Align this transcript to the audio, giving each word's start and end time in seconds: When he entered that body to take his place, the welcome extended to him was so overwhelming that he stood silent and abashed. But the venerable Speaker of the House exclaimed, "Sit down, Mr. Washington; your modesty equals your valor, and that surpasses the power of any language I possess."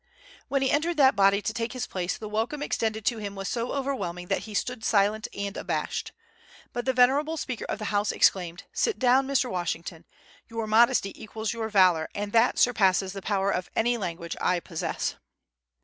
When 0.47 0.63
he 0.63 0.71
entered 0.71 0.97
that 0.97 1.15
body 1.15 1.43
to 1.43 1.53
take 1.53 1.73
his 1.73 1.85
place, 1.85 2.17
the 2.17 2.27
welcome 2.27 2.63
extended 2.63 3.05
to 3.05 3.19
him 3.19 3.35
was 3.35 3.47
so 3.47 3.71
overwhelming 3.73 4.29
that 4.29 4.45
he 4.49 4.55
stood 4.55 4.83
silent 4.83 5.27
and 5.31 5.55
abashed. 5.55 6.11
But 6.73 6.85
the 6.85 6.91
venerable 6.93 7.37
Speaker 7.37 7.65
of 7.65 7.77
the 7.77 7.85
House 7.93 8.11
exclaimed, 8.11 8.63
"Sit 8.73 8.97
down, 8.97 9.27
Mr. 9.27 9.47
Washington; 9.51 10.05
your 10.47 10.65
modesty 10.65 11.13
equals 11.23 11.53
your 11.53 11.69
valor, 11.69 12.09
and 12.15 12.31
that 12.33 12.57
surpasses 12.57 13.13
the 13.13 13.21
power 13.21 13.51
of 13.51 13.69
any 13.75 13.95
language 13.95 14.35
I 14.41 14.59
possess." 14.59 15.17